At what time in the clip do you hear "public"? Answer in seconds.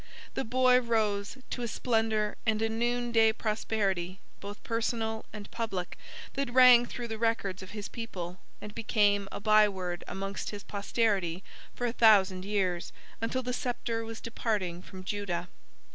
5.51-5.95